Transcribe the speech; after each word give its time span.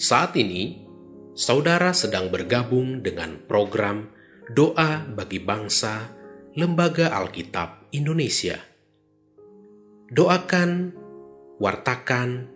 Saat 0.00 0.32
ini, 0.40 0.80
saudara 1.36 1.92
sedang 1.92 2.32
bergabung 2.32 3.04
dengan 3.04 3.36
program 3.44 4.08
Doa 4.48 5.04
bagi 5.04 5.44
Bangsa 5.44 6.08
Lembaga 6.56 7.12
Alkitab 7.12 7.92
Indonesia. 7.92 8.56
Doakan, 10.08 10.96
wartakan, 11.60 12.48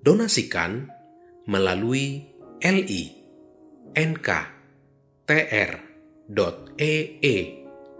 donasikan 0.00 0.88
melalui 1.44 2.32
li 2.64 3.04
nk 3.92 4.28
tr.ee 5.28 7.36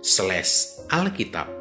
slash 0.01 0.53
alkitab. 0.89 1.53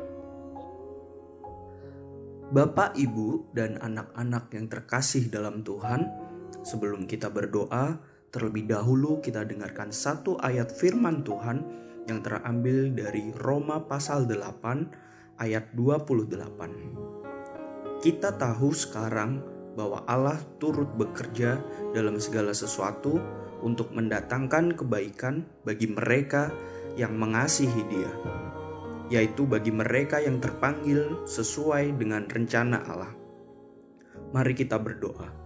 Bapak, 2.55 2.95
Ibu, 2.95 3.51
dan 3.51 3.75
anak-anak 3.83 4.47
yang 4.55 4.71
terkasih 4.71 5.27
dalam 5.27 5.67
Tuhan, 5.67 6.24
sebelum 6.65 7.05
kita 7.05 7.29
berdoa, 7.29 8.01
terlebih 8.33 8.65
dahulu 8.65 9.21
kita 9.21 9.45
dengarkan 9.45 9.93
satu 9.93 10.41
ayat 10.41 10.73
firman 10.73 11.21
Tuhan 11.21 11.61
yang 12.09 12.25
terambil 12.25 12.89
dari 12.91 13.29
Roma 13.37 13.85
pasal 13.85 14.25
8 14.25 15.37
ayat 15.39 15.71
28. 15.77 18.01
Kita 18.01 18.33
tahu 18.35 18.73
sekarang 18.73 19.39
bahwa 19.77 20.01
Allah 20.09 20.41
turut 20.57 20.89
bekerja 20.97 21.61
dalam 21.93 22.17
segala 22.17 22.55
sesuatu 22.55 23.21
untuk 23.63 23.91
mendatangkan 23.95 24.75
kebaikan 24.75 25.45
bagi 25.63 25.87
mereka 25.91 26.51
yang 26.95 27.17
mengasihi 27.17 27.83
Dia, 27.91 28.11
yaitu 29.11 29.43
bagi 29.43 29.71
mereka 29.71 30.23
yang 30.23 30.39
terpanggil 30.39 31.27
sesuai 31.27 31.99
dengan 31.99 32.23
rencana 32.27 32.77
Allah. 32.87 33.11
Mari 34.31 34.53
kita 34.55 34.79
berdoa. 34.79 35.44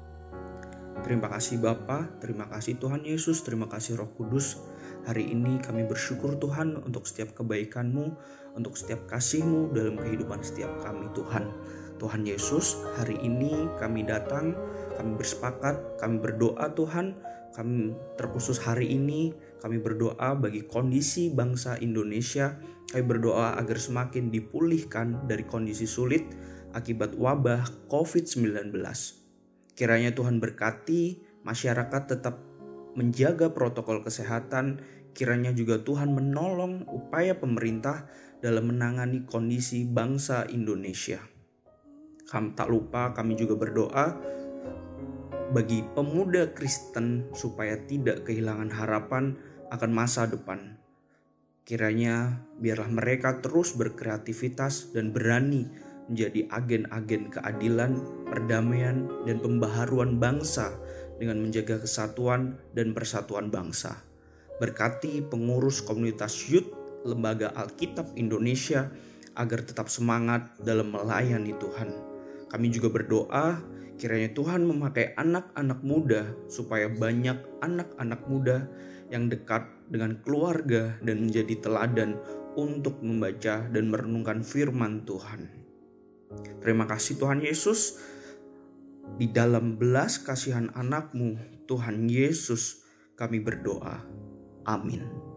Terima 1.00 1.32
kasih 1.32 1.64
Bapa, 1.64 2.12
terima 2.20 2.46
kasih 2.52 2.76
Tuhan 2.76 3.02
Yesus, 3.08 3.42
terima 3.42 3.72
kasih 3.72 3.98
Roh 3.98 4.12
Kudus. 4.14 4.60
Hari 5.08 5.32
ini 5.32 5.58
kami 5.64 5.88
bersyukur 5.88 6.36
Tuhan 6.38 6.76
untuk 6.84 7.08
setiap 7.08 7.34
kebaikan-Mu, 7.40 8.06
untuk 8.60 8.76
setiap 8.76 9.08
kasih-Mu 9.08 9.72
dalam 9.72 9.96
kehidupan 9.96 10.44
setiap 10.44 10.70
kami 10.84 11.08
Tuhan. 11.16 11.50
Tuhan 12.00 12.22
Yesus, 12.28 12.84
hari 13.00 13.16
ini 13.24 13.68
kami 13.80 14.04
datang, 14.04 14.56
kami 15.00 15.12
bersepakat, 15.16 16.00
kami 16.00 16.20
berdoa 16.20 16.72
Tuhan, 16.76 17.16
kami 17.56 17.92
terkhusus 18.16 18.62
hari 18.62 18.94
ini 18.94 19.34
kami 19.60 19.84
berdoa 19.84 20.38
bagi 20.40 20.64
kondisi 20.64 21.28
bangsa 21.28 21.76
Indonesia. 21.84 22.56
Kami 22.90 23.04
berdoa 23.06 23.60
agar 23.60 23.78
semakin 23.78 24.32
dipulihkan 24.32 25.28
dari 25.28 25.44
kondisi 25.44 25.86
sulit 25.86 26.24
akibat 26.72 27.20
wabah 27.20 27.68
COVID-19. 27.92 29.19
Kiranya 29.80 30.12
Tuhan 30.12 30.44
berkati 30.44 31.24
masyarakat 31.48 32.04
tetap 32.12 32.36
menjaga 33.00 33.56
protokol 33.56 34.04
kesehatan. 34.04 34.84
Kiranya 35.16 35.56
juga 35.56 35.80
Tuhan 35.80 36.12
menolong 36.12 36.84
upaya 36.92 37.40
pemerintah 37.40 38.04
dalam 38.44 38.76
menangani 38.76 39.24
kondisi 39.24 39.88
bangsa 39.88 40.44
Indonesia. 40.52 41.24
Kami 42.28 42.60
tak 42.60 42.68
lupa 42.68 43.16
kami 43.16 43.40
juga 43.40 43.56
berdoa 43.56 44.20
bagi 45.56 45.82
pemuda 45.96 46.52
Kristen 46.52 47.32
supaya 47.32 47.80
tidak 47.88 48.28
kehilangan 48.28 48.76
harapan 48.76 49.40
akan 49.72 49.92
masa 49.96 50.28
depan. 50.28 50.76
Kiranya 51.64 52.46
biarlah 52.60 52.92
mereka 52.92 53.40
terus 53.40 53.74
berkreativitas 53.80 54.92
dan 54.92 55.16
berani 55.16 55.89
menjadi 56.10 56.50
agen-agen 56.50 57.30
keadilan, 57.30 58.02
perdamaian, 58.26 59.06
dan 59.30 59.38
pembaharuan 59.40 60.18
bangsa 60.18 60.74
dengan 61.22 61.40
menjaga 61.40 61.80
kesatuan 61.80 62.58
dan 62.74 62.98
persatuan 62.98 63.54
bangsa. 63.54 64.02
Berkati 64.58 65.24
pengurus 65.24 65.80
komunitas 65.86 66.50
Youth 66.50 66.74
Lembaga 67.08 67.54
Alkitab 67.56 68.12
Indonesia 68.20 68.92
agar 69.40 69.64
tetap 69.64 69.88
semangat 69.88 70.52
dalam 70.60 70.92
melayani 70.92 71.56
Tuhan. 71.56 71.90
Kami 72.50 72.68
juga 72.74 72.92
berdoa 72.92 73.62
kiranya 74.00 74.32
Tuhan 74.32 74.68
memakai 74.68 75.16
anak-anak 75.16 75.80
muda 75.84 76.28
supaya 76.52 76.88
banyak 76.92 77.36
anak-anak 77.64 78.22
muda 78.28 78.68
yang 79.12 79.28
dekat 79.28 79.68
dengan 79.92 80.18
keluarga 80.24 80.96
dan 81.04 81.30
menjadi 81.30 81.56
teladan 81.60 82.16
untuk 82.56 83.00
membaca 83.04 83.64
dan 83.70 83.86
merenungkan 83.92 84.42
firman 84.42 85.04
Tuhan. 85.06 85.69
Terima 86.62 86.86
kasih 86.86 87.18
Tuhan 87.18 87.42
Yesus. 87.42 87.98
Di 89.18 89.30
dalam 89.30 89.76
belas 89.82 90.22
kasihan 90.22 90.70
anakmu, 90.78 91.66
Tuhan 91.66 92.06
Yesus, 92.08 92.86
kami 93.18 93.42
berdoa. 93.42 94.06
Amin. 94.70 95.29